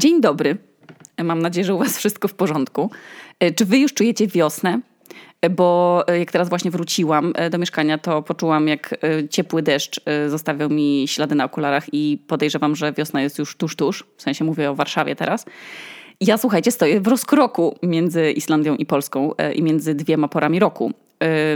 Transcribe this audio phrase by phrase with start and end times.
[0.00, 0.56] Dzień dobry.
[1.24, 2.90] Mam nadzieję, że u Was wszystko w porządku.
[3.40, 4.80] E, czy Wy już czujecie wiosnę?
[5.42, 8.94] E, bo e, jak teraz właśnie wróciłam do mieszkania, to poczułam, jak
[9.30, 14.04] ciepły deszcz zostawiał mi ślady na okularach i podejrzewam, że wiosna jest już tuż, tuż.
[14.16, 15.44] W sensie mówię o Warszawie teraz.
[16.20, 20.92] Ja słuchajcie, stoję w rozkroku między Islandią i Polską i między dwiema porami roku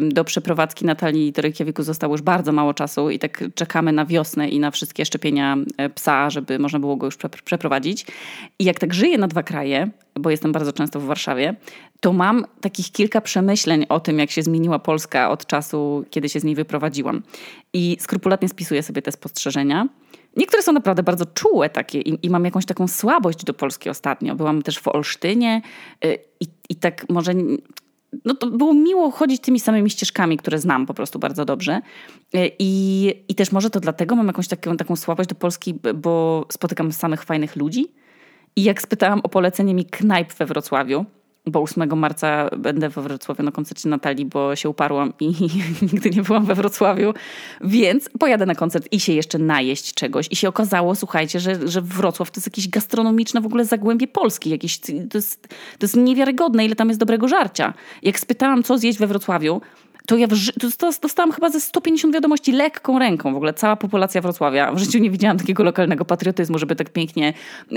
[0.03, 4.49] do przeprowadzki Natalii do Reykjaviku zostało już bardzo mało czasu i tak czekamy na wiosnę
[4.49, 8.07] i na wszystkie szczepienia e, psa, żeby można było go już przeprowadzić.
[8.59, 11.55] I jak tak żyję na dwa kraje, bo jestem bardzo często w Warszawie,
[12.01, 16.41] to mam takich kilka przemyśleń o tym, jak się zmieniła Polska od czasu, kiedy się
[16.41, 17.23] z niej wyprowadziłam.
[17.73, 19.89] I skrupulatnie spisuję sobie te spostrzeżenia.
[20.37, 24.35] Niektóre są naprawdę bardzo czułe takie i, i, mam jakąś taką słabość do Polski ostatnio.
[24.35, 25.63] Byłam też w Olsztynie
[26.05, 27.33] y, i, i tak może
[28.25, 31.81] no to było miło chodzić tymi samymi ścieżkami, które znam po prostu bardzo dobrze.
[32.59, 36.93] I, i też może to dlatego mam jakąś taką, taką słabość do Polski, bo spotykam
[36.93, 37.87] samych fajnych ludzi.
[38.57, 41.05] I jak spytałam o polecenie mi knajp we Wrocławiu,
[41.47, 45.27] bo 8 marca będę we Wrocławiu na koncercie Natalii, bo się uparłam i
[45.93, 47.15] nigdy nie byłam we Wrocławiu,
[47.61, 50.29] więc pojadę na koncert i się jeszcze najeść czegoś.
[50.31, 54.51] I się okazało, słuchajcie, że, że Wrocław to jest jakieś gastronomiczne w ogóle zagłębie Polski.
[54.51, 57.75] Jakieś, to, jest, to jest niewiarygodne, ile tam jest dobrego żarcia.
[58.03, 59.61] Jak spytałam, co zjeść we Wrocławiu,
[60.07, 60.29] to ja
[60.61, 63.33] to dostałam chyba ze 150 wiadomości lekką ręką.
[63.33, 64.73] W ogóle cała populacja Wrocławia.
[64.73, 67.33] W życiu nie widziałam takiego lokalnego patriotyzmu, żeby tak pięknie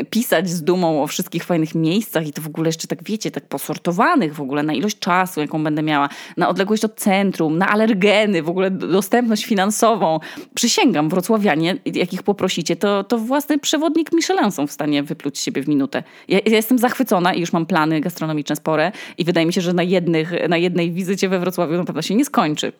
[0.09, 3.45] pisać z dumą o wszystkich fajnych miejscach i to w ogóle jeszcze tak, wiecie, tak
[3.45, 8.44] posortowanych w ogóle na ilość czasu, jaką będę miała, na odległość od centrum, na alergeny,
[8.44, 10.19] w ogóle dostępność finansową.
[10.53, 15.67] Przysięgam, wrocławianie, jakich poprosicie, to, to własny przewodnik Michelin są w stanie wypluć siebie w
[15.67, 16.03] minutę.
[16.28, 19.73] Ja, ja jestem zachwycona i już mam plany gastronomiczne spore i wydaje mi się, że
[19.73, 22.71] na, jednych, na jednej wizycie we Wrocławiu na pewno się nie skończy.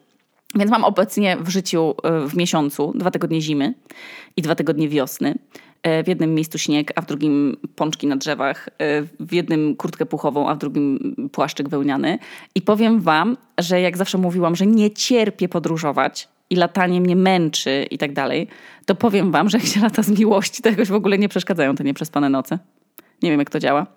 [0.55, 3.73] Więc mam obecnie w życiu e, w miesiącu dwa tygodnie zimy
[4.38, 5.35] i dwa tygodnie wiosny.
[5.83, 10.05] E, w jednym miejscu śnieg, a w drugim pączki na drzewach, e, w jednym kurtkę
[10.05, 12.19] puchową, a w drugim płaszczyk wełniany.
[12.55, 17.87] I powiem wam, że jak zawsze mówiłam, że nie cierpię podróżować, i latanie mnie męczy
[17.92, 18.47] i tak dalej,
[18.86, 21.76] to powiem wam, że jak się lata z miłości, to jakoś w ogóle nie przeszkadzają
[21.76, 22.59] te nieprzespane noce.
[23.22, 23.88] Nie wiem, jak to działa.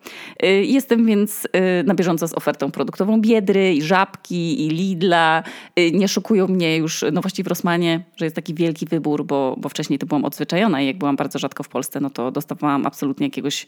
[0.45, 1.49] Y, jestem więc y,
[1.85, 5.43] na bieżąco z ofertą produktową Biedry i Żabki i Lidla.
[5.79, 9.57] Y, nie szukują mnie już, no właściwie w Rosmanie, że jest taki wielki wybór, bo,
[9.59, 12.87] bo wcześniej to byłam odzwyczajona i jak byłam bardzo rzadko w Polsce, no to dostawałam
[12.87, 13.67] absolutnie jakiegoś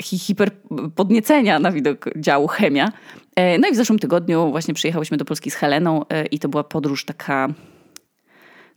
[0.00, 2.92] hiperpodniecenia na widok działu chemia.
[3.58, 7.04] No i w zeszłym tygodniu właśnie przyjechałyśmy do Polski z Heleną i to była podróż
[7.04, 7.48] taka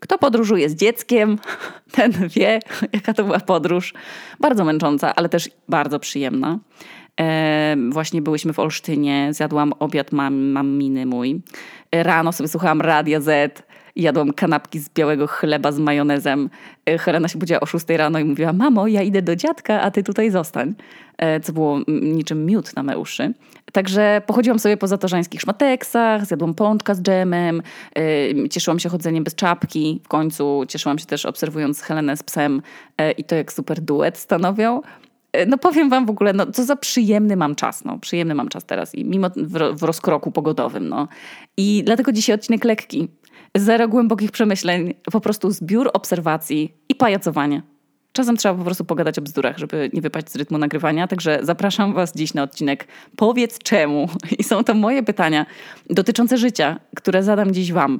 [0.01, 1.37] kto podróżuje z dzieckiem,
[1.95, 2.59] ten wie,
[2.93, 3.93] jaka to była podróż.
[4.39, 6.59] Bardzo męcząca, ale też bardzo przyjemna.
[7.19, 11.41] E, właśnie byłyśmy w Olsztynie, zjadłam obiad mam, maminy mój.
[11.91, 13.63] Rano sobie słuchałam Radia Z,
[13.95, 16.49] jadłam kanapki z białego chleba z majonezem.
[16.85, 19.91] E, Helena się budziła o 6 rano i mówiła, mamo, ja idę do dziadka, a
[19.91, 20.75] ty tutaj zostań.
[21.17, 23.33] E, co było niczym miód na me uszy.
[23.71, 27.61] Także pochodziłam sobie po zatorzańskich szmateksach, zjadłam pączka z dżemem,
[27.97, 30.01] e, cieszyłam się chodzeniem bez czapki.
[30.03, 32.61] W końcu cieszyłam się też obserwując Helenę z psem
[33.17, 34.81] i to jak super duet stanowią.
[35.47, 38.65] No powiem wam w ogóle, no co za przyjemny mam czas, no przyjemny mam czas
[38.65, 41.07] teraz i mimo w, w rozkroku pogodowym, no.
[41.57, 43.07] I dlatego dzisiaj odcinek lekki,
[43.57, 47.61] zero głębokich przemyśleń, po prostu zbiór obserwacji i pajacowanie.
[48.13, 51.93] Czasem trzeba po prostu pogadać o bzdurach, żeby nie wypaść z rytmu nagrywania, także zapraszam
[51.93, 54.09] Was dziś na odcinek Powiedz czemu.
[54.39, 55.45] I są to moje pytania
[55.89, 57.99] dotyczące życia, które zadam dziś Wam.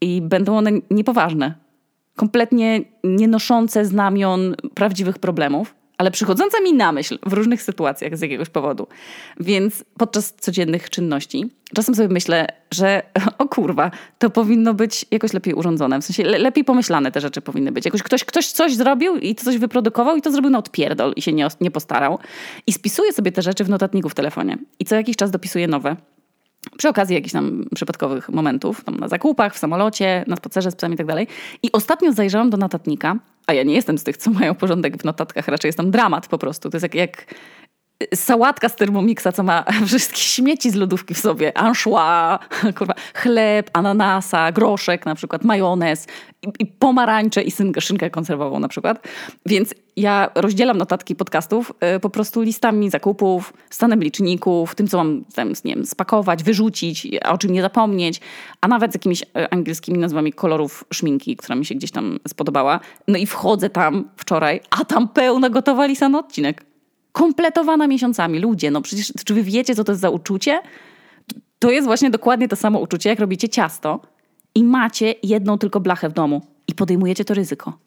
[0.00, 1.54] I będą one niepoważne,
[2.16, 8.20] kompletnie nie noszące znamion prawdziwych problemów, ale przychodzące mi na myśl w różnych sytuacjach z
[8.20, 8.86] jakiegoś powodu.
[9.40, 13.02] Więc podczas codziennych czynności czasem sobie myślę, że
[13.38, 16.00] o kurwa, to powinno być jakoś lepiej urządzone.
[16.00, 17.84] W sensie le lepiej pomyślane te rzeczy powinny być.
[17.84, 21.32] Jakoś ktoś, ktoś coś zrobił i coś wyprodukował i to zrobił na odpierdol i się
[21.32, 22.18] nie, nie postarał.
[22.66, 24.58] I spisuję sobie te rzeczy w notatniku w telefonie.
[24.78, 25.96] I co jakiś czas dopisuję nowe.
[26.82, 30.94] Przy okazji jakichś tam przypadkowych momentów, tam na zakupach, w samolocie, na spacerze z psami
[30.94, 31.26] i tak dalej.
[31.62, 33.16] I ostatnio zajrzałam do notatnika,
[33.46, 36.28] a ja nie jestem z tych, co mają porządek w notatkach, raczej jest tam dramat
[36.28, 36.70] po prostu.
[36.70, 37.34] To jest jak, jak
[38.14, 41.58] sałatka z Thermomixa, co ma wszystkie śmieci z lodówki w sobie.
[41.58, 42.38] Anchois,
[42.78, 46.06] kurwa, chleb, ananasa, groszek na przykład, majonez
[46.42, 49.08] i, i pomarańcze i szynkę konserwową na przykład.
[49.46, 55.24] Więc ja rozdzielam notatki podcastów y, po prostu listami zakupów, stanem liczników, tym, co mam
[55.34, 58.20] tam, nie wiem, spakować, wyrzucić, o czym nie zapomnieć,
[58.60, 62.80] a nawet z jakimiś y, angielskimi nazwami kolorów szminki, która mi się gdzieś tam spodobała.
[63.08, 66.71] No i wchodzę tam wczoraj, a tam pełno gotowa lisa na odcinek
[67.12, 68.38] kompletowana miesiącami.
[68.38, 70.60] Ludzie, no przecież czy wy wiecie, co to jest za uczucie?
[71.58, 74.00] To jest właśnie dokładnie to samo uczucie, jak robicie ciasto
[74.54, 77.78] i macie jedną tylko blachę w domu i podejmujecie to ryzyko.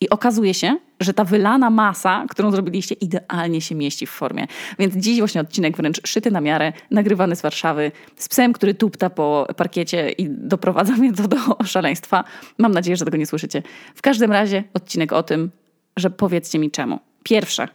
[0.00, 4.46] I okazuje się, że ta wylana masa, którą zrobiliście, idealnie się mieści w formie.
[4.78, 9.10] Więc dziś właśnie odcinek wręcz szyty na miarę, nagrywany z Warszawy, z psem, który tupta
[9.10, 12.24] po parkiecie i doprowadza mnie to do szaleństwa.
[12.58, 13.62] Mam nadzieję, że tego nie słyszycie.
[13.94, 15.50] W każdym razie odcinek o tym,
[15.96, 16.98] że powiedzcie mi czemu.
[17.22, 17.68] Pierwsze,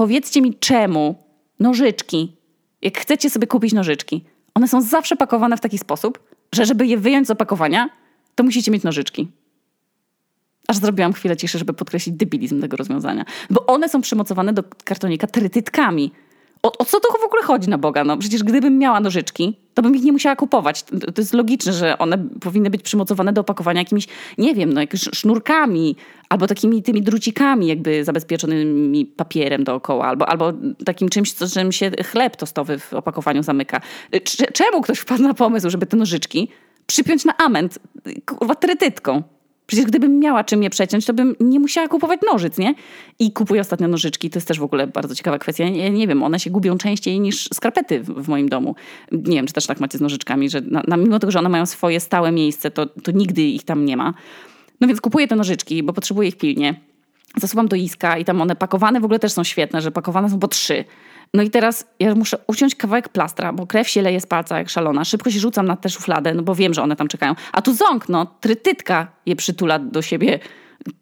[0.00, 1.14] powiedzcie mi czemu
[1.58, 2.36] nożyczki,
[2.82, 4.24] jak chcecie sobie kupić nożyczki,
[4.54, 6.18] one są zawsze pakowane w taki sposób,
[6.54, 7.88] że żeby je wyjąć z opakowania,
[8.34, 9.28] to musicie mieć nożyczki.
[10.68, 13.24] Aż zrobiłam chwilę ciszy, żeby podkreślić debilizm tego rozwiązania.
[13.50, 16.12] Bo one są przymocowane do kartonika trytytkami.
[16.62, 18.04] O, o, co to w ogóle chodzi na Boga?
[18.04, 20.82] No przecież gdybym miała nożyczki, to bym ich nie musiała kupować.
[20.82, 24.06] To, to jest logiczne, że one powinny być przymocowane do opakowania jakimiś,
[24.38, 25.96] nie wiem, no jakimiś sznurkami
[26.28, 30.52] albo takimi tymi drucikami jakby zabezpieczonymi papierem dookoła albo, albo
[30.84, 33.80] takim czymś, czym się chleb tostowy w opakowaniu zamyka.
[34.52, 36.48] Czemu ktoś wpadł na pomysł, żeby te nożyczki
[36.86, 37.78] przypiąć na ament,
[38.26, 39.22] kurwa, trytytką?
[39.70, 42.74] Przecież gdybym miała czym je przeciąć, to bym nie musiała kupować nożyc, nie?
[43.18, 44.30] I kupuję ostatnio nożyczki.
[44.30, 45.64] To jest też w ogóle bardzo ciekawa kwestia.
[45.64, 48.74] Ja nie wiem, one się gubią częściej niż skarpety w, moim domu.
[49.12, 51.48] Nie wiem, czy też tak macie z nożyczkami, że na, na, mimo tego, że one
[51.48, 54.14] mają swoje stałe miejsce, to, to nigdy ich tam nie ma.
[54.80, 56.80] No więc kupuję te nożyczki, bo potrzebuję ich pilnie.
[57.36, 60.38] Zasuwam do iska i tam one pakowane w ogóle też są świetne, że pakowane są
[60.38, 60.84] po trzy.
[61.34, 64.70] No i teraz ja muszę uciąć kawałek plastra, bo krew się leje z palca jak
[64.70, 65.04] szalona.
[65.04, 67.34] Szybko się rzucam na tę szufladę, no bo wiem, że one tam czekają.
[67.52, 70.38] A tu ząk, no, trytytka je przytula do siebie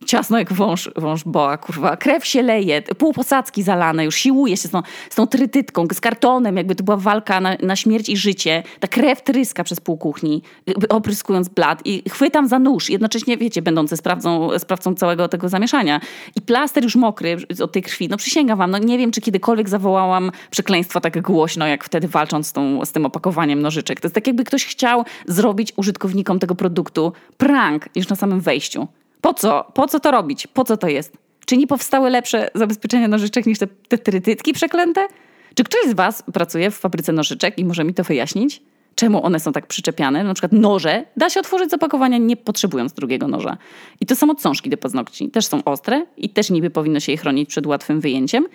[0.06, 1.96] ciasno jak wąż, wąż boa, kurwa.
[1.96, 6.00] Krew się leje, pół posadzki zalane, już siłuje się z tą, z tą trytytką, z
[6.00, 8.62] kartonem, jakby to była walka na, na śmierć i życie.
[8.80, 10.42] Ta krew tryska przez pół kuchni,
[10.88, 16.00] opryskując blat i chwytam za nóż, jednocześnie, wiecie, będący sprawcą, sprawcą całego tego zamieszania.
[16.36, 18.08] I plaster już mokry od tej krwi.
[18.08, 22.46] No przysięgam wam, no nie wiem, czy kiedykolwiek zawołałam przekleństwo tak głośno, jak wtedy walcząc
[22.46, 24.00] z, tą, z tym opakowaniem nożyczek.
[24.00, 28.88] To jest tak, jakby ktoś chciał zrobić użytkownikom tego produktu prank już na samym wejściu.
[29.20, 29.72] Po co?
[29.74, 30.46] Po co to robić?
[30.46, 31.16] Po co to jest?
[31.46, 35.06] Czy nie powstały lepsze zabezpieczenia nożyczek niż te, te trytytki przeklęte?
[35.54, 38.62] Czy ktoś z Was pracuje w fabryce nożyczek i może mi to wyjaśnić?
[38.94, 40.24] Czemu one są tak przyczepiane?
[40.24, 43.56] Na przykład noże da się otworzyć z opakowania nie potrzebując drugiego noża.
[44.00, 45.30] I to samo cążki do paznokci.
[45.30, 48.46] Też są ostre i też niby powinno się je chronić przed łatwym wyjęciem,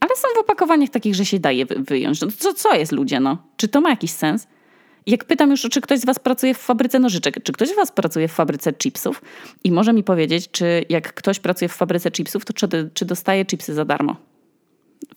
[0.00, 2.20] ale są w opakowaniach takich, że się daje wyjąć.
[2.20, 3.38] No co, co jest ludzie, no?
[3.56, 4.46] Czy to ma jakiś sens?
[5.06, 7.92] Jak pytam już, czy ktoś z Was pracuje w fabryce nożyczek, czy ktoś z Was
[7.92, 9.22] pracuje w fabryce chipsów
[9.64, 13.44] i może mi powiedzieć, czy jak ktoś pracuje w fabryce chipsów, to czy, czy dostaje
[13.44, 14.16] chipsy za darmo?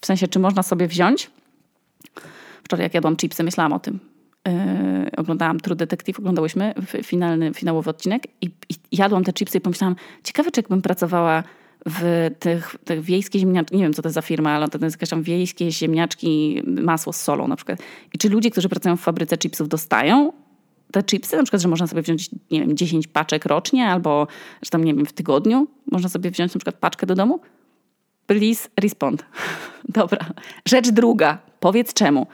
[0.02, 1.32] W sensie, czy można sobie wziąć?
[2.64, 4.00] Wczoraj jak jadłam chipsy, myślałam o tym.
[4.48, 6.74] Yy, oglądałam True Detective, oglądałyśmy
[7.04, 11.44] finalny, finałowy odcinek i, i jadłam te chipsy i pomyślałam, ciekawe czy jakbym pracowała
[11.90, 14.96] w tych, tych wiejskie ziemniaczki, nie wiem co to jest za firma, ale to jest
[14.96, 17.80] jakaś tam wiejskie ziemniaczki, masło z solą na przykład.
[18.14, 20.32] I czy ludzie, którzy pracują w fabryce chipsów dostają
[20.92, 24.28] te chipsy, na przykład, że można sobie wziąć, nie wiem, 10 paczek rocznie albo,
[24.64, 27.40] że tam, nie wiem, w tygodniu można sobie wziąć na przykład paczkę do domu?
[28.28, 29.26] Please respond.
[29.90, 30.26] Dobra.
[30.66, 31.38] Rzecz druga.
[31.60, 32.28] Powiedz czemu.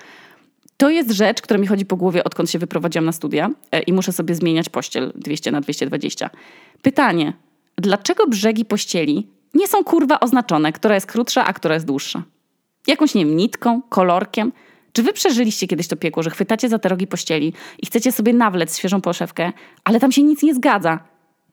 [0.77, 3.93] To jest rzecz, która mi chodzi po głowie, odkąd się wyprowadziłam na studia e, i
[3.93, 6.29] muszę sobie zmieniać pościel 200 na 220.
[6.81, 7.33] Pytanie.
[7.75, 12.23] Dlaczego brzegi pościeli nie są kurwa oznaczone, która jest krótsza, a która jest dłuższa.
[12.87, 14.51] Jakąś, nie wiem, nitką, kolorkiem.
[14.93, 18.33] Czy wy przeżyliście kiedyś to piekło, że chwytacie za te rogi pościeli i chcecie sobie
[18.33, 19.51] nawlec świeżą poszewkę,
[19.83, 20.99] ale tam się nic nie zgadza?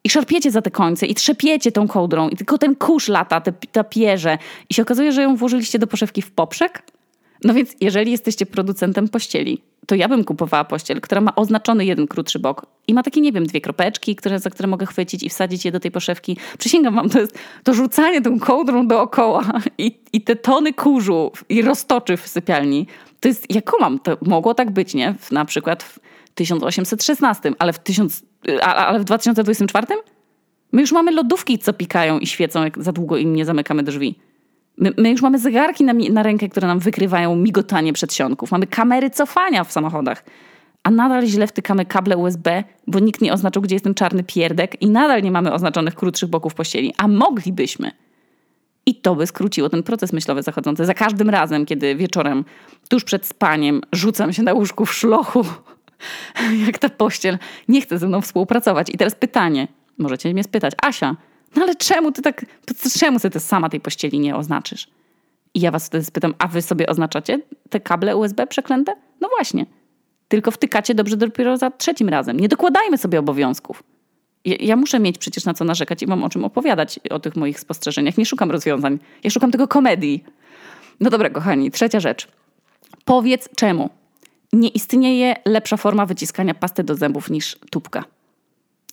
[0.04, 3.52] I szarpiecie za te końce i trzepiecie tą kołdrą i tylko ten kurz lata, te,
[3.52, 4.38] ta pierze
[4.70, 6.82] i się okazuje, że ją włożyliście do poszewki w poprzek?
[7.44, 12.06] No więc jeżeli jesteście producentem pościeli, to ja bym kupowała pościel, która ma oznaczony jeden
[12.06, 15.28] krótszy bok i ma takie, nie wiem, dwie kropeczki, które, za które mogę chwycić i
[15.28, 16.36] wsadzić je do tej poszewki.
[16.58, 19.44] Przysięgam wam, to jest to rzucanie tą kołdrą dookoła
[19.78, 22.86] i, i te tony kurzu i roztoczy w sypialni.
[23.20, 25.14] To jest, ja kumam, to mogło tak być, nie?
[25.30, 25.98] Na przykład w
[26.34, 28.22] 1816, ale w, 1000,
[28.62, 29.86] ale w 2024?
[30.72, 34.18] My już mamy lodówki, co pikają i świecą, jak za długo im nie zamykamy drzwi.
[34.80, 38.50] My, my, już mamy zegarki na, na rękę, które nam wykrywają migotanie przedsionków.
[38.50, 40.24] Mamy kamery cofania w samochodach.
[40.82, 44.82] A nadal źle wtykamy kable USB, bo nikt nie oznaczył, gdzie jest ten czarny pierdek
[44.82, 46.94] i nadal nie mamy oznaczonych krótszych boków pościeli.
[46.96, 47.90] A moglibyśmy.
[48.86, 50.86] I to by skróciło ten proces myślowy zachodzący.
[50.86, 52.44] Za każdym razem, kiedy wieczorem,
[52.88, 55.44] tuż przed spaniem, rzucam się na łóżku w szlochu,
[56.66, 58.90] jak ta pościel nie chce ze mną współpracować.
[58.90, 59.68] I teraz pytanie,
[59.98, 61.16] możecie mnie spytać, Asia,
[61.56, 62.44] no ale czemu ty tak,
[62.98, 64.88] czemu ty sama tej pościeli nie oznaczysz?
[65.54, 67.40] I ja was wtedy spytam, a wy sobie oznaczacie
[67.70, 68.92] te kable USB przeklęte?
[69.20, 69.66] No właśnie.
[70.28, 72.40] Tylko wtykacie dobrze dopiero za trzecim razem.
[72.40, 73.82] Nie dokładajmy sobie obowiązków.
[74.44, 77.36] Ja, ja muszę mieć przecież na co narzekać i mam o czym opowiadać o tych
[77.36, 78.18] moich spostrzeżeniach.
[78.18, 78.98] Nie szukam rozwiązań.
[79.24, 80.24] Ja szukam tego komedii.
[81.00, 82.28] No dobra, kochani, trzecia rzecz.
[83.04, 83.90] Powiedz czemu.
[84.52, 88.04] Nie istnieje lepsza forma wyciskania pasty do zębów niż tubka.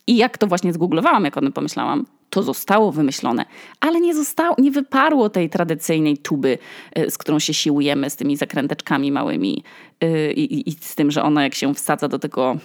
[0.07, 3.45] I jak to właśnie zgooglowałam, jak o tym pomyślałam, to zostało wymyślone,
[3.79, 6.57] ale nie zostało, nie wyparło tej tradycyjnej tuby,
[6.97, 9.63] y, z którą się siłujemy, z tymi zakręteczkami małymi
[10.03, 12.57] y, i, i z tym, że ona jak się wsadza do tego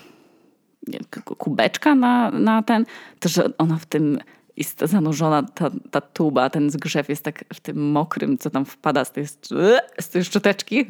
[1.38, 2.84] kubeczka na, na ten,
[3.20, 4.18] to że ona w tym
[4.56, 9.04] jest zanurzona, ta, ta tuba, ten zgrzew jest tak w tym mokrym, co tam wpada
[9.04, 9.26] z tej,
[10.00, 10.86] z tej szczoteczki.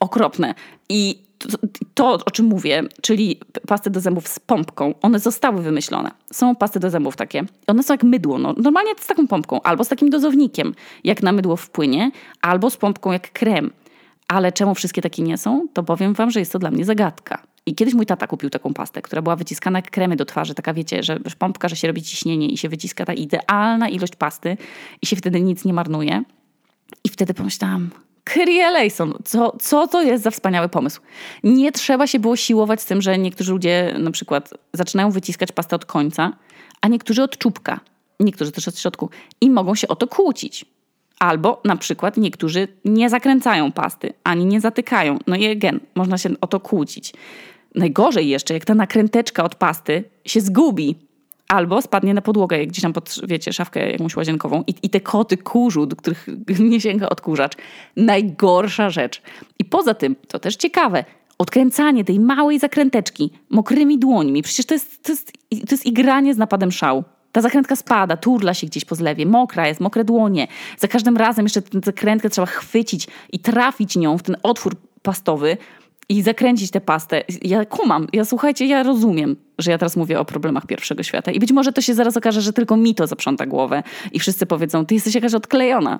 [0.00, 0.54] Okropne.
[0.88, 1.48] I to,
[1.94, 6.10] to, o czym mówię, czyli pasty do zębów z pompką, one zostały wymyślone.
[6.32, 7.44] Są pasty do zębów takie.
[7.66, 8.38] One są jak mydło.
[8.38, 12.10] No, normalnie z taką pompką, albo z takim dozownikiem, jak na mydło wpłynie,
[12.42, 13.70] albo z pompką jak krem.
[14.28, 15.66] Ale czemu wszystkie takie nie są?
[15.72, 17.42] To powiem wam, że jest to dla mnie zagadka.
[17.68, 20.74] I kiedyś mój tata kupił taką pastę, która była wyciskana jak kremy do twarzy, taka
[20.74, 24.56] wiecie, że pompka, że się robi ciśnienie i się wyciska ta idealna ilość pasty
[25.02, 26.22] i się wtedy nic nie marnuje.
[27.04, 27.90] I wtedy pomyślałam,
[28.24, 31.00] Kyrie Lejson, co, co to jest za wspaniały pomysł?
[31.44, 35.76] Nie trzeba się było siłować z tym, że niektórzy ludzie na przykład zaczynają wyciskać pastę
[35.76, 36.32] od końca,
[36.80, 37.80] a niektórzy od czubka,
[38.20, 39.10] niektórzy też od środku
[39.40, 40.64] i mogą się o to kłócić.
[41.18, 45.18] Albo na przykład niektórzy nie zakręcają pasty, ani nie zatykają.
[45.26, 47.12] No i again, można się o to kłócić.
[47.74, 51.08] Najgorzej jeszcze, jak ta nakręteczka od pasty się zgubi
[51.48, 55.00] albo spadnie na podłogę, jak gdzieś tam pod, wiecie, szafkę jakąś łazienkową i, i te
[55.00, 56.26] koty kurzu, do których
[56.58, 57.52] nie sięga odkurzacz.
[57.96, 59.22] Najgorsza rzecz.
[59.58, 61.04] I poza tym, to też ciekawe,
[61.38, 66.38] odkręcanie tej małej zakręteczki mokrymi dłońmi, przecież to jest, to jest, to jest igranie z
[66.38, 67.04] napadem szału.
[67.32, 70.48] Ta zakrętka spada, turla się gdzieś po zlewie, mokra jest, mokre dłonie.
[70.78, 75.56] Za każdym razem jeszcze tę zakrętkę trzeba chwycić i trafić nią w ten otwór pastowy,
[76.08, 77.22] i zakręcić tę pastę.
[77.42, 81.38] Ja kumam, ja słuchajcie, ja rozumiem, że ja teraz mówię o problemach pierwszego świata i
[81.38, 84.86] być może to się zaraz okaże, że tylko mi to zaprząta głowę i wszyscy powiedzą,
[84.86, 85.98] ty jesteś jakaś odklejona.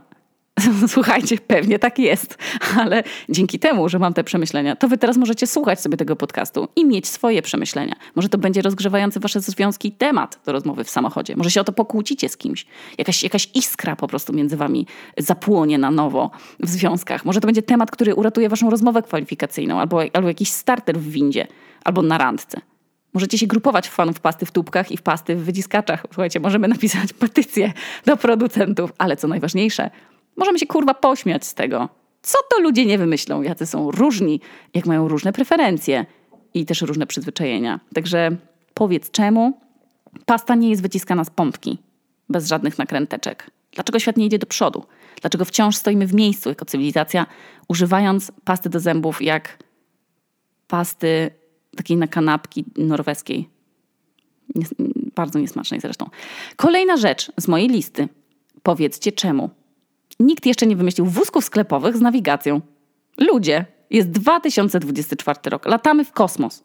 [0.88, 2.38] Słuchajcie, pewnie tak jest,
[2.78, 6.68] ale dzięki temu, że mam te przemyślenia, to wy teraz możecie słuchać sobie tego podcastu
[6.76, 7.94] i mieć swoje przemyślenia.
[8.14, 11.36] Może to będzie rozgrzewający wasze związki temat do rozmowy w samochodzie.
[11.36, 12.66] Może się o to pokłócicie z kimś.
[12.98, 14.86] Jakaś, jakaś iskra po prostu między wami
[15.18, 17.24] zapłonie na nowo w związkach.
[17.24, 21.46] Może to będzie temat, który uratuje waszą rozmowę kwalifikacyjną albo, albo jakiś starter w windzie
[21.84, 22.60] albo na randce.
[23.14, 26.06] Możecie się grupować w fanów pasty w tubkach i w pasty w wyciskaczach.
[26.06, 27.72] Słuchajcie, możemy napisać petycję
[28.06, 29.90] do producentów, ale co najważniejsze,
[30.38, 31.88] Możemy się kurwa pośmiać z tego.
[32.22, 33.42] Co to ludzie nie wymyślą?
[33.42, 34.40] Jacy są różni,
[34.74, 36.06] jak mają różne preferencje
[36.54, 37.80] i też różne przyzwyczajenia.
[37.94, 38.36] Także
[38.74, 39.60] powiedz czemu
[40.26, 41.78] pasta nie jest wyciskana z pompki,
[42.28, 43.50] bez żadnych nakręteczek.
[43.72, 44.84] Dlaczego świat nie idzie do przodu?
[45.20, 47.26] Dlaczego wciąż stoimy w miejscu jako cywilizacja,
[47.68, 49.58] używając pasty do zębów jak
[50.68, 51.30] pasty
[51.76, 53.48] takiej na kanapki norweskiej?
[55.14, 56.10] bardzo niesmacznej zresztą.
[56.56, 58.08] Kolejna rzecz z mojej listy.
[58.62, 59.50] Powiedzcie czemu.
[60.20, 62.60] Nikt jeszcze nie wymyślił wózków sklepowych z nawigacją.
[63.18, 66.64] Ludzie, jest 2024 rok, latamy w kosmos.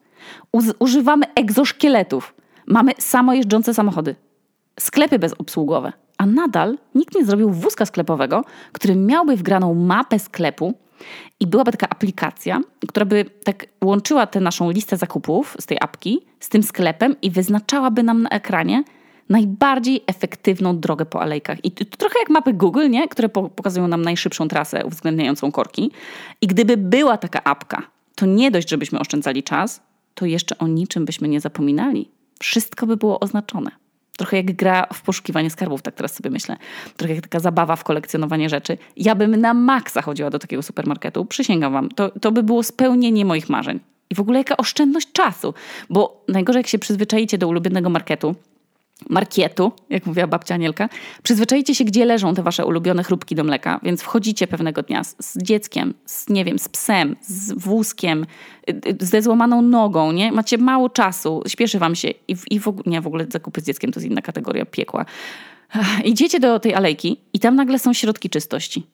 [0.80, 2.36] używamy egzoszkieletów.
[2.68, 4.16] Mamy samojeżdżące samochody.
[4.80, 5.94] Sklepy bezobsługowe.
[6.18, 10.74] A nadal nikt nie zrobił wózka sklepowego, który miałby wgraną mapę sklepu
[11.40, 16.22] i byłaby taka aplikacja, która by tak łączyła tę naszą listę zakupów z tej apki
[16.40, 18.84] z tym sklepem i wyznaczałaby nam na ekranie,
[19.30, 21.66] najbardziej efektywną drogę po alejkach.
[21.66, 23.08] I to trochę jak mapy Google, nie?
[23.08, 25.92] które pokazują nam najszybszą trasę uwzględniającą korki.
[26.42, 27.82] I gdyby była taka apka,
[28.16, 29.82] to nie dość, żebyśmy oszczędzali czas,
[30.16, 32.10] to jeszcze o niczym byśmy nie zapominali.
[32.40, 33.72] Wszystko by było oznaczone.
[34.18, 36.58] Trochę jak gra w poszukiwanie skarbów, tak teraz sobie myślę.
[36.98, 38.78] Trochę jak taka zabawa w kolekcjonowanie rzeczy.
[38.98, 41.90] Ja bym na maksa chodziła do takiego supermarketu, przysięgam wam.
[41.90, 43.80] To, to by było spełnienie moich marzeń.
[44.10, 45.54] I w ogóle jaka oszczędność czasu.
[45.90, 48.36] Bo najgorzej jak się przyzwyczajicie do ulubionego marketu,
[49.10, 50.90] markietu, jak mówiła babcia Anielka,
[51.24, 55.16] przyzwyczajcie się, gdzie leżą te wasze ulubione chrupki do mleka, więc wchodzicie pewnego dnia z,
[55.20, 58.26] z dzieckiem, z, nie wiem, z psem, z wózkiem,
[58.70, 60.32] y, y, ze złamaną nogą, nie?
[60.32, 63.92] Macie mało czasu, śpieszy wam się i, i w, nie, w ogóle zakupy z dzieckiem
[63.92, 65.06] to jest inna kategoria piekła.
[66.06, 68.86] Idziecie do tej alejki i tam nagle są środki czystości.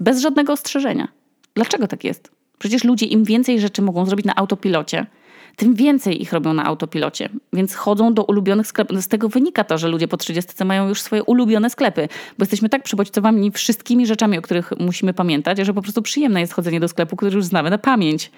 [0.00, 1.08] Bez żadnego ostrzeżenia.
[1.54, 2.30] Dlaczego tak jest?
[2.58, 5.06] Przecież ludzie im więcej rzeczy mogą zrobić na autopilocie–
[5.56, 7.28] tym więcej ich robią na autopilocie.
[7.52, 9.02] Więc chodzą do ulubionych sklepów.
[9.02, 12.68] Z tego wynika to, że ludzie po 30 mają już swoje ulubione sklepy, bo jesteśmy
[12.68, 16.88] tak przybodźcowani wszystkimi rzeczami, o których musimy pamiętać, że po prostu przyjemne jest chodzenie do
[16.88, 18.30] sklepu, który już znamy na pamięć.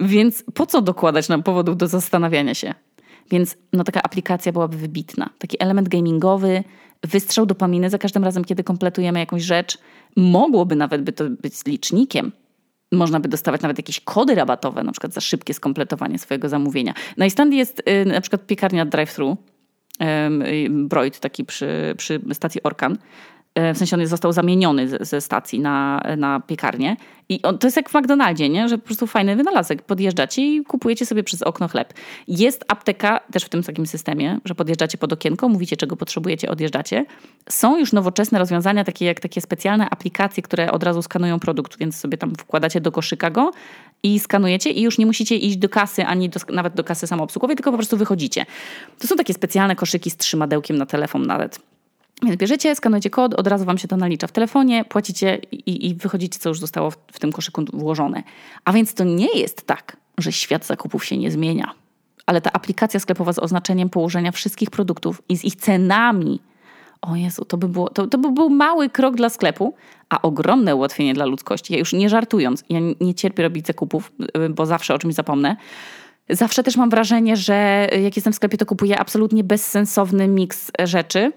[0.00, 2.74] Więc po co dokładać nam powodów do zastanawiania się?
[3.30, 5.30] Więc no, taka aplikacja byłaby wybitna.
[5.38, 6.64] Taki element gamingowy,
[7.04, 9.78] wystrzał dopaminy za każdym razem, kiedy kompletujemy jakąś rzecz.
[10.16, 12.32] Mogłoby nawet by to być licznikiem,
[12.92, 16.94] można by dostawać nawet jakieś kody rabatowe, na przykład za szybkie skompletowanie swojego zamówienia.
[17.16, 19.36] Na Islandii jest y, na przykład piekarnia drive-thru,
[20.70, 22.98] Broid taki przy, przy stacji Orkan.
[23.56, 26.96] E, w sensie on został zamieniony ze stacji na, na piekarnię.
[27.28, 28.68] I on, to jest jak w McDonaldzie, nie?
[28.68, 29.82] że po prostu fajny wynalazek.
[29.82, 31.94] Podjeżdżacie i kupujecie sobie przez okno chleb.
[32.28, 37.04] Jest apteka też w tym takim systemie, że podjeżdżacie pod okienko, mówicie czego potrzebujecie, odjeżdżacie.
[37.48, 41.96] Są już nowoczesne rozwiązania, takie jak takie specjalne aplikacje, które od razu skanują produkt, więc
[41.96, 43.50] sobie tam wkładacie do koszyka go
[44.02, 47.56] i skanujecie i już nie musicie iść do kasy, ani do, nawet do kasy samoobsługowej,
[47.56, 48.46] tylko po prostu wychodzicie.
[48.98, 51.60] To są takie specjalne koszyki z trzymadełkiem na telefon nawet.
[52.22, 55.94] Więc bierzecie, skanujecie kod, od razu wam się to nalicza w telefonie, płacicie i, i
[55.94, 58.22] wychodzicie, co już zostało w, w tym koszyku włożone.
[58.64, 61.74] A więc to nie jest tak, że świat zakupów się nie zmienia.
[62.26, 66.40] Ale ta aplikacja sklepowa z oznaczeniem położenia wszystkich produktów i z ich cenami,
[67.02, 69.74] o Jezu, to by, było, to, to by był mały krok dla sklepu,
[70.08, 71.72] a ogromne ułatwienie dla ludzkości.
[71.72, 74.12] Ja już nie żartując, ja nie cierpię robić zakupów,
[74.50, 75.56] bo zawsze o czymś zapomnę.
[76.30, 81.32] Zawsze też mam wrażenie, że jak jestem w sklepie, to kupuję absolutnie bezsensowny miks rzeczy,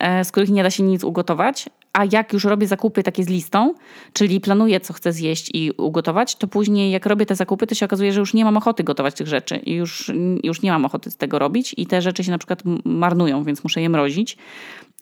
[0.00, 1.68] z których nie da się nic ugotować.
[1.92, 3.74] A jak już robię zakupy takie z listą,
[4.12, 7.86] czyli planuję, co chcę zjeść i ugotować, to później jak robię te zakupy, to się
[7.86, 10.12] okazuje, że już nie mam ochoty gotować tych rzeczy i już,
[10.42, 13.64] już nie mam ochoty z tego robić i te rzeczy się na przykład marnują, więc
[13.64, 14.36] muszę je mrozić.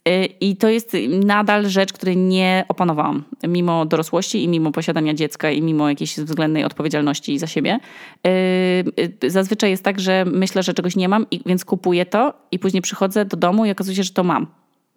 [0.09, 5.51] E, I to jest nadal rzecz, której nie opanowałam, mimo dorosłości i mimo posiadania dziecka
[5.51, 7.79] i mimo jakiejś względnej odpowiedzialności za siebie.
[8.27, 12.83] E, zazwyczaj jest tak, że myślę, że czegoś nie mam, więc kupuję to i później
[12.83, 14.47] przychodzę do domu i okazuje się, że to mam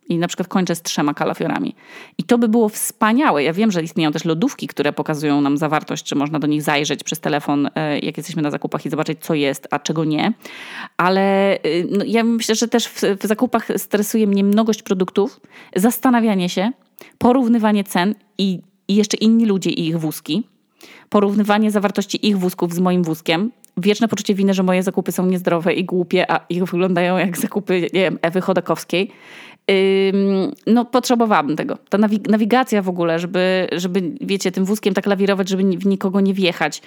[0.09, 1.75] i na przykład kończę z trzema kalafiorami.
[2.17, 3.43] I to by było wspaniałe.
[3.43, 7.03] Ja wiem, że istnieją też lodówki, które pokazują nam zawartość, czy można do nich zajrzeć
[7.03, 10.33] przez telefon, e, jak jesteśmy na zakupach i zobaczyć, co jest, a czego nie.
[10.97, 11.59] Ale e,
[11.91, 15.39] no, ja myślę, że też w, w zakupach stresuje mnie mnogość produktów,
[15.75, 16.71] zastanawianie się,
[17.17, 20.43] porównywanie cen i, i jeszcze inni ludzie i ich wózki,
[21.09, 25.73] porównywanie zawartości ich wózków z moim wózkiem, wieczne poczucie winy, że moje zakupy są niezdrowe
[25.73, 29.11] i głupie, a ich wyglądają jak zakupy nie wiem, Ewy Chodakowskiej
[30.67, 31.77] no potrzebowałabym tego.
[31.89, 31.97] Ta
[32.29, 36.81] nawigacja w ogóle, żeby, żeby, wiecie, tym wózkiem tak lawirować, żeby w nikogo nie wjechać.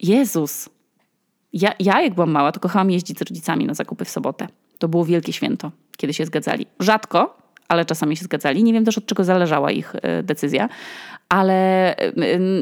[0.00, 0.68] Jezus.
[1.52, 4.46] Ja, ja jak byłam mała, to kochałam jeździć z rodzicami na zakupy w sobotę.
[4.78, 6.66] To było wielkie święto, kiedy się zgadzali.
[6.80, 8.62] Rzadko, ale czasami się zgadzali.
[8.62, 10.68] Nie wiem też od czego zależała ich e, decyzja,
[11.28, 11.94] ale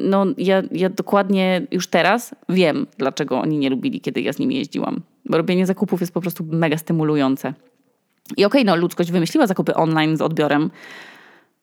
[0.03, 4.57] no, ja, ja dokładnie już teraz wiem, dlaczego oni nie lubili, kiedy ja z nimi
[4.57, 5.01] jeździłam.
[5.25, 7.55] Bo robienie zakupów jest po prostu mega stymulujące.
[8.31, 10.71] I okej, okay, no ludzkość wymyśliła zakupy online z odbiorem,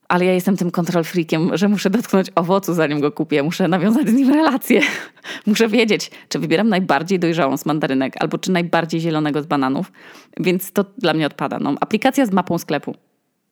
[0.07, 4.09] ale ja jestem tym kontrol freakiem, że muszę dotknąć owocu zanim go kupię, muszę nawiązać
[4.09, 4.81] z nim relację.
[5.45, 9.91] muszę wiedzieć, czy wybieram najbardziej dojrzałą z mandarynek albo czy najbardziej zielonego z bananów,
[10.39, 11.59] więc to dla mnie odpada.
[11.59, 12.95] No, aplikacja z mapą sklepu.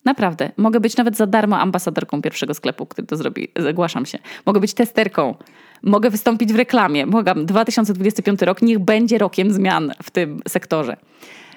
[0.04, 0.50] Naprawdę.
[0.56, 3.48] Mogę być nawet za darmo ambasadorką pierwszego sklepu, który to zrobi.
[3.70, 4.18] Zgłaszam się.
[4.46, 5.34] Mogę być testerką.
[5.82, 7.06] Mogę wystąpić w reklamie.
[7.06, 7.34] Mogę.
[7.34, 10.96] 2025 rok niech będzie rokiem zmian w tym sektorze.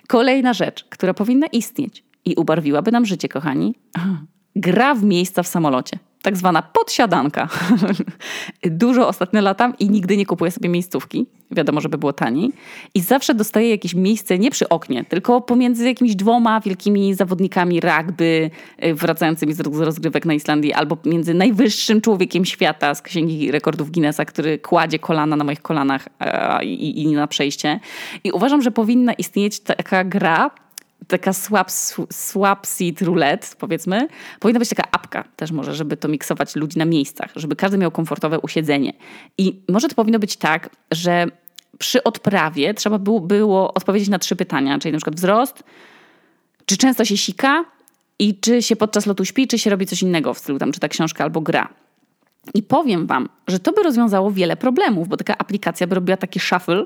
[0.08, 3.76] Kolejna rzecz, która powinna istnieć i ubarwiłaby nam życie, kochani,
[4.56, 6.00] gra w miejsca w samolocie.
[6.24, 7.48] Tak zwana podsiadanka.
[8.64, 11.26] Dużo ostatnio latam i nigdy nie kupuję sobie miejscówki.
[11.52, 12.52] Wiadomo, żeby było taniej.
[12.94, 18.50] I zawsze dostaję jakieś miejsce nie przy oknie, tylko pomiędzy jakimiś dwoma wielkimi zawodnikami rugby
[18.84, 24.26] y, wracającymi z rozgrywek na Islandii, albo między najwyższym człowiekiem świata z księgi rekordów Guinnessa,
[24.26, 26.08] który kładzie kolana na moich kolanach
[26.64, 27.80] i, i na przejście.
[28.24, 30.52] I uważam, że powinna istnieć taka gra,
[31.08, 31.72] taka swap,
[32.12, 34.08] swap seat roulette, powiedzmy.
[34.39, 37.92] Powinna być taka apka też może, żeby to miksować ludzi na miejscach, żeby każdy miał
[37.92, 38.94] komfortowe usiedzenie.
[39.38, 41.28] I może to powinno być tak, że
[41.78, 45.63] przy odprawie trzeba było, było odpowiedzieć na trzy pytania, czyli na przykład wzrost,
[46.66, 47.66] czy często się sika
[48.20, 50.88] i czy się podczas lotu śpi, czy się robi coś innego w stylu tam czyta
[50.88, 51.70] książkę albo gra.
[52.54, 56.39] I powiem wam, że to by rozwiązało wiele problemów, bo taka aplikacja by robiła taki
[56.39, 56.86] shuffle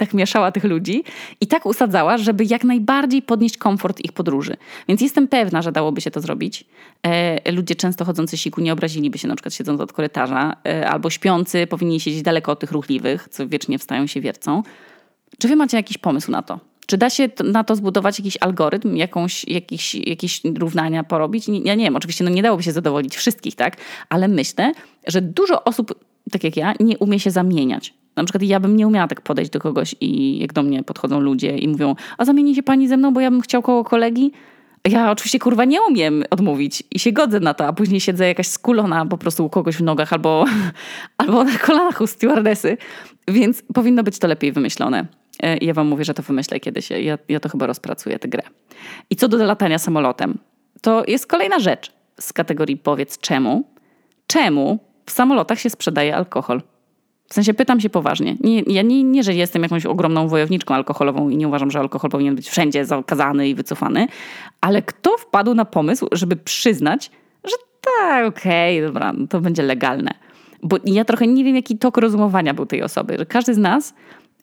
[0.00, 1.04] tak mieszała tych ludzi
[1.40, 4.56] i tak usadzała, żeby jak najbardziej podnieść komfort ich podróży.
[4.88, 6.64] Więc jestem pewna, że dałoby się to zrobić.
[7.06, 11.10] E, ludzie często chodzący siku nie obraziliby się na przykład siedząc od korytarza, e, albo
[11.10, 14.62] śpiący powinni siedzieć daleko od tych ruchliwych, co wiecznie wstają się wiercą.
[15.38, 16.60] Czy wy macie jakiś pomysł na to?
[16.86, 21.48] Czy da się na to zbudować jakiś algorytm, jakąś, jakiś, jakieś równania porobić?
[21.48, 23.76] Ja nie wiem, oczywiście no nie dałoby się zadowolić wszystkich, tak?
[24.08, 24.72] Ale myślę,
[25.06, 25.94] że dużo osób,
[26.30, 27.94] tak jak ja, nie umie się zamieniać.
[28.20, 31.20] Na przykład ja bym nie umiała tak podejść do kogoś i jak do mnie podchodzą
[31.20, 34.32] ludzie i mówią, a zamieni się pani ze mną, bo ja bym chciał koło kolegi.
[34.88, 38.46] Ja oczywiście kurwa nie umiem odmówić i się godzę na to, a później siedzę jakaś
[38.46, 40.44] skulona po prostu u kogoś w nogach albo,
[41.18, 42.76] albo na kolanach u stewardesy,
[43.28, 45.06] więc powinno być to lepiej wymyślone.
[45.42, 46.90] E, ja wam mówię, że to wymyślę kiedyś.
[46.90, 48.42] Ja, ja to chyba rozpracuję, tę grę.
[49.10, 50.38] I co do latania samolotem,
[50.80, 53.64] to jest kolejna rzecz z kategorii powiedz czemu.
[54.26, 56.62] Czemu w samolotach się sprzedaje alkohol?
[57.30, 58.36] W sensie pytam się poważnie.
[58.40, 62.10] Nie, ja nie, nie, że jestem jakąś ogromną wojowniczką alkoholową i nie uważam, że alkohol
[62.10, 64.06] powinien być wszędzie zakazany i wycofany,
[64.60, 67.10] ale kto wpadł na pomysł, żeby przyznać,
[67.80, 70.10] tak, okej, okay, dobra, no to będzie legalne.
[70.62, 73.16] Bo ja trochę nie wiem, jaki tok rozumowania był tej osoby.
[73.18, 73.94] Że każdy z nas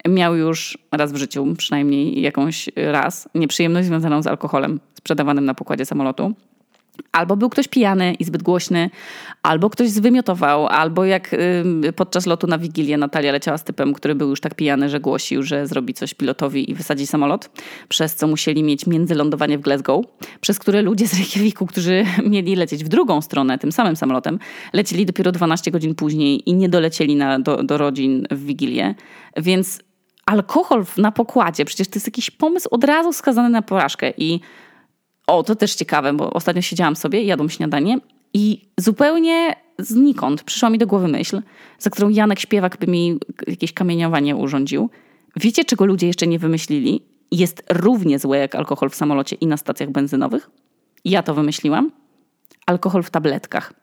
[0.07, 5.85] miał już raz w życiu, przynajmniej jakąś raz, nieprzyjemność związaną z alkoholem sprzedawanym na pokładzie
[5.85, 6.33] samolotu.
[7.11, 8.89] Albo był ktoś pijany i zbyt głośny,
[9.43, 11.35] albo ktoś zwymiotował, albo jak
[11.95, 15.43] podczas lotu na Wigilię Natalia leciała z typem, który był już tak pijany, że głosił,
[15.43, 17.49] że zrobi coś pilotowi i wysadzi samolot,
[17.89, 20.05] przez co musieli mieć międzylądowanie w Glasgow,
[20.41, 24.39] przez które ludzie z Reykjaviku, którzy mieli lecieć w drugą stronę tym samym samolotem,
[24.73, 28.95] lecieli dopiero 12 godzin później i nie dolecieli na, do, do rodzin w Wigilię.
[29.37, 29.79] Więc
[30.25, 34.39] alkohol na pokładzie, przecież to jest jakiś pomysł od razu skazany na porażkę i
[35.27, 37.99] o, to też ciekawe, bo ostatnio siedziałam sobie, jadłam śniadanie
[38.33, 41.41] i zupełnie znikąd przyszła mi do głowy myśl,
[41.79, 44.89] za którą Janek Śpiewak by mi jakieś kamieniowanie urządził.
[45.35, 47.01] Wiecie, czego ludzie jeszcze nie wymyślili?
[47.31, 50.49] Jest równie złe jak alkohol w samolocie i na stacjach benzynowych?
[51.05, 51.91] Ja to wymyśliłam.
[52.65, 53.73] Alkohol w tabletkach.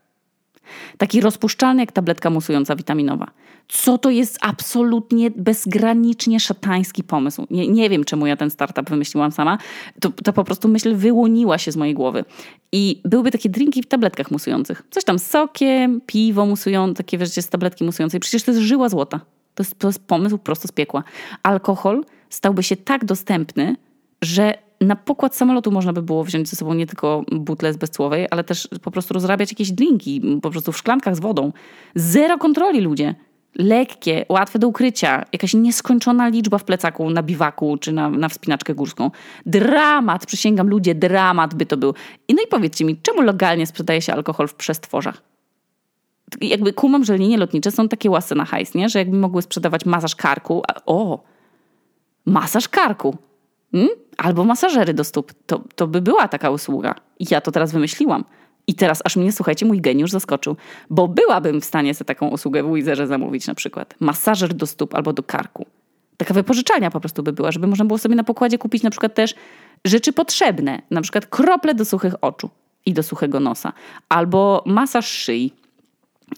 [0.98, 3.30] Taki rozpuszczalny jak tabletka musująca witaminowa.
[3.68, 7.46] Co to jest absolutnie bezgranicznie szatański pomysł.
[7.50, 9.58] Nie, nie wiem, czemu ja ten startup wymyśliłam sama.
[10.00, 12.24] To, to po prostu myśl wyłoniła się z mojej głowy.
[12.72, 14.82] I byłyby takie drinki w tabletkach musujących.
[14.90, 18.20] Coś tam z sokiem, piwo musujące, takie wiecie, z tabletki musującej.
[18.20, 19.20] Przecież to jest żyła złota.
[19.54, 21.02] To jest, to jest pomysł prosto z piekła.
[21.42, 23.76] Alkohol stałby się tak dostępny,
[24.22, 28.26] że na pokład samolotu można by było wziąć ze sobą nie tylko butlę z bezcłowej,
[28.30, 31.52] ale też po prostu rozrabiać jakieś drinki, po prostu w szklankach z wodą.
[31.94, 33.14] Zero kontroli ludzie.
[33.54, 38.74] Lekkie, łatwe do ukrycia, jakaś nieskończona liczba w plecaku na biwaku czy na, na wspinaczkę
[38.74, 39.10] górską.
[39.46, 41.94] Dramat, przysięgam ludzie, dramat by to był.
[42.28, 45.22] I no i powiedzcie mi, czemu legalnie sprzedaje się alkohol w przestworzach?
[46.40, 48.88] Jakby kumam, że linie lotnicze są takie łasy na hajs, nie?
[48.88, 50.62] Że jakby mogły sprzedawać masaż karku.
[50.68, 51.22] A, o,
[52.26, 53.16] masaż karku.
[53.74, 53.90] Hmm?
[54.16, 55.32] Albo masażery do stóp.
[55.46, 56.94] To, to by była taka usługa.
[57.20, 58.24] Ja to teraz wymyśliłam.
[58.66, 60.56] I teraz aż mnie, słuchajcie, mój geniusz zaskoczył,
[60.90, 63.94] bo byłabym w stanie sobie taką usługę w Wizerze zamówić na przykład.
[64.00, 65.66] Masażer do stóp albo do karku.
[66.16, 69.14] Taka wypożyczalnia po prostu by była, żeby można było sobie na pokładzie kupić na przykład
[69.14, 69.34] też
[69.84, 72.50] rzeczy potrzebne, na przykład krople do suchych oczu
[72.86, 73.72] i do suchego nosa,
[74.08, 75.52] albo masaż szyi,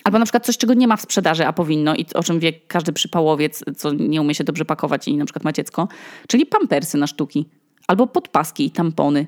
[0.04, 2.52] Albo na przykład coś, czego nie ma w sprzedaży, a powinno i o czym wie
[2.52, 5.88] każdy przypałowiec, co nie umie się dobrze pakować i na przykład ma dziecko,
[6.28, 7.48] czyli pampersy na sztuki.
[7.86, 9.26] Albo podpaski i tampony.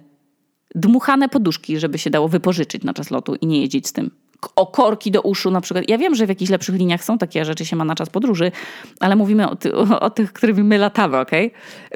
[0.75, 4.11] Dmuchane poduszki, żeby się dało wypożyczyć na czas lotu i nie jeździć z tym.
[4.57, 5.89] Okorki do uszu na przykład.
[5.89, 8.53] Ja wiem, że w jakichś lepszych liniach są takie rzeczy, się ma na czas podróży,
[9.01, 11.31] ale mówimy o, ty, o, tych, którymi my latamy, ok?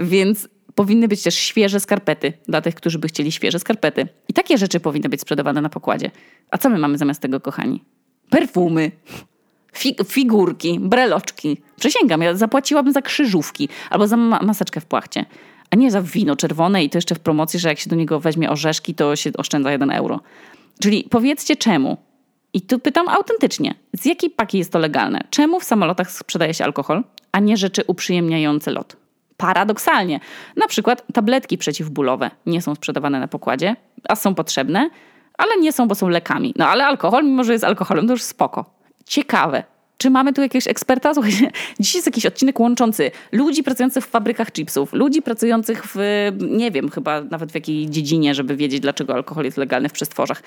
[0.01, 4.09] Więc powinny być też świeże skarpety dla tych, którzy by chcieli świeże skarpety.
[4.29, 6.11] I takie rzeczy powinny być sprzedawane na pokładzie.
[6.51, 7.85] A co my mamy zamiast tego, kochani?
[8.33, 8.91] Perfumy,
[10.07, 11.57] figurki, breloczki.
[11.81, 15.25] Przysięgam, ja zapłaciłabym za krzyżówki albo za ma maseczkę w płachcie.
[15.71, 18.21] A nie za wino czerwone i to jeszcze w promocji, że jak się do niego
[18.21, 20.21] weźmie orzeszki, to się oszczędza jeden euro.
[20.81, 21.97] Czyli powiedzcie czemu.
[22.55, 25.21] I tu pytam autentycznie, z jakiej paki jest to legalne?
[25.31, 28.97] Czemu w samolotach sprzedaje się alkohol, a nie rzeczy uprzyjemniające lot?
[29.37, 30.21] Paradoksalnie.
[30.57, 33.77] Na przykład tabletki przeciwbólowe nie są sprzedawane na pokładzie,
[34.09, 34.91] a są potrzebne,
[35.39, 36.55] ale nie są, bo są lekami.
[36.57, 38.65] No ale alkohol, mimo że jest alkoholem, to już spoko.
[39.07, 39.65] Ciekawe.
[39.99, 41.15] Czy mamy tu jakiegoś eksperta?
[41.15, 45.99] Słuchajcie, dziś jest jakiś odcinek łączący ludzi pracujących w fabrykach chipsów, ludzi pracujących w,
[46.51, 50.43] nie wiem, chyba nawet w jakiej dziedzinie, żeby wiedzieć, dlaczego alkohol jest legalny w przestworzach.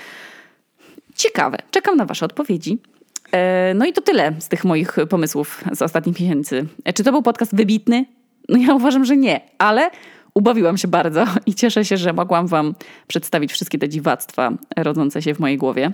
[1.16, 1.58] Ciekawe.
[1.72, 2.78] Czekam na Wasze odpowiedzi.
[3.32, 6.66] E, no i to tyle z tych moich pomysłów z ostatnich miesięcy.
[6.86, 8.06] E, czy to był podcast wybitny?
[8.50, 9.90] No ja uważam, że nie, ale
[10.36, 12.76] ubawiłam się bardzo i cieszę się, że mogłam Wam
[13.08, 15.92] przedstawić wszystkie te dziwactwa rodzące się w mojej głowie.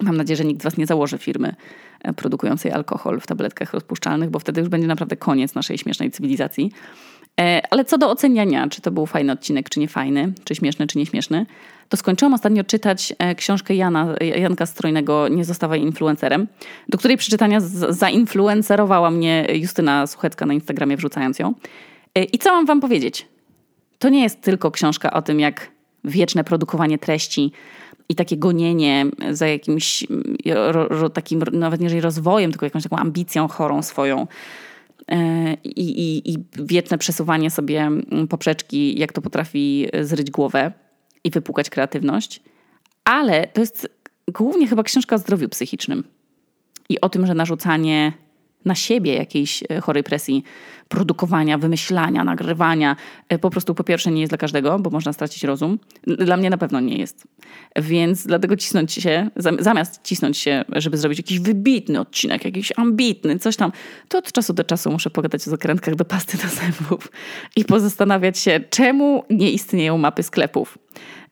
[0.00, 1.54] Mam nadzieję, że nikt z Was nie założy firmy
[2.02, 6.72] e, produkującej alkohol w tabletkach rozpuszczalnych, bo wtedy już będzie naprawdę koniec naszej śmiesznej cywilizacji.
[7.40, 10.86] E, ale co do oceniania, czy to był fajny odcinek, czy nie fajny, czy śmieszny,
[10.86, 11.46] czy nieśmieszny,
[11.88, 16.46] to skończyłam ostatnio czytać e, książkę Jana, Janka Strojnego Nie zostawaj influencerem,
[16.88, 21.54] do której przeczytania zainfluencerowała mnie Justyna Suchecka na Instagramie, wrzucając ją.
[22.32, 23.26] I co mam wam powiedzieć?
[24.04, 25.70] To nie jest tylko książka o tym, jak
[26.04, 27.52] wieczne produkowanie treści
[28.08, 30.06] i takie gonienie za jakimś
[30.46, 34.26] ro, ro, takim, nawet nie rozwojem, tylko jakąś taką ambicją chorą swoją.
[35.08, 37.90] E, I, i, I wieczne przesuwanie sobie
[38.28, 40.72] poprzeczki, jak to potrafi zryć głowę
[41.24, 42.40] i wypłukać kreatywność.
[43.04, 43.88] Ale to jest
[44.28, 46.04] głównie chyba książka o zdrowiu psychicznym
[46.88, 48.12] i o tym, że narzucanie
[48.64, 50.44] na siebie jakiejś e, chorej presji
[50.88, 52.96] produkowania, wymyślania, nagrywania.
[53.28, 55.78] E, po prostu po pierwsze nie jest dla każdego, bo można stracić rozum.
[56.06, 57.28] Dla mnie na pewno nie jest.
[57.76, 63.56] Więc dlatego cisnąć się, zamiast cisnąć się, żeby zrobić jakiś wybitny odcinek, jakiś ambitny, coś
[63.56, 63.72] tam,
[64.08, 67.12] to od czasu do czasu muszę pogadać o zakrętkach do pasty do zębów
[67.56, 70.78] i pozastanawiać się, czemu nie istnieją mapy sklepów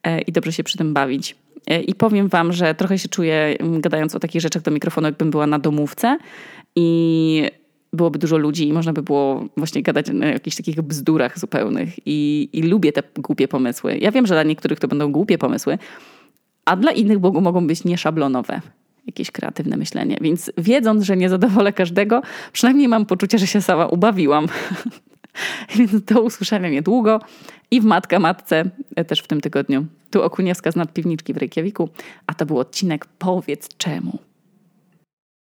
[0.03, 1.42] e, i dobrze się przy tym bawić.
[1.87, 5.47] I powiem Wam, że trochę się czuję, gadając o takich rzeczach do mikrofonu, jakbym była
[5.47, 6.19] na domówce
[6.77, 7.51] i
[7.93, 11.89] byłoby dużo ludzi i można by było właśnie gadać o jakichś takich bzdurach zupełnych.
[12.07, 13.99] I, I lubię te głupie pomysły.
[13.99, 15.79] Ja wiem, że dla niektórych to będą głupie pomysły,
[16.65, 18.61] a dla innych mogą być nieszablonowe
[19.07, 20.19] jakieś kreatywne myślenie.
[20.21, 22.23] Więc wiedząc, że nie zadowolę każdego,
[22.53, 24.47] przynajmniej mam poczucie, że się sama ubawiłam.
[25.77, 27.21] Więc do usłyszenia niedługo
[27.71, 28.65] i w Matka Matce
[29.07, 29.87] też w tym tygodniu.
[30.11, 31.89] Tu Okuniewska z Nadpiwniczki w Reykjaviku,
[32.27, 34.19] a to był odcinek Powiedz czemu.